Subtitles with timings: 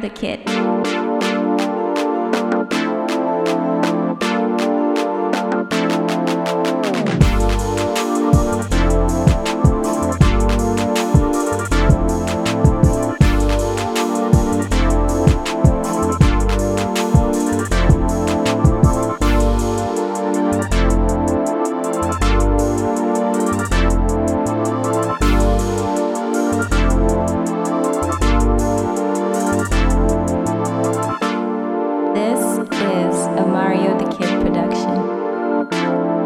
[0.00, 1.07] the kid.
[33.38, 36.17] A Mario the Kid production.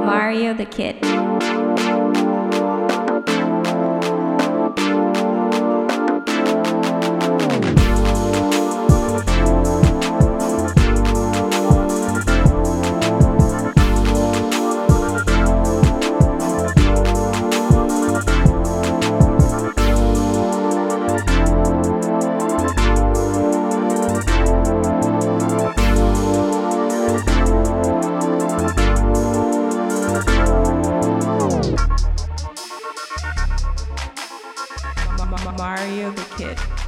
[0.00, 0.96] Mario the Kid.
[35.52, 36.83] Mario the Kid.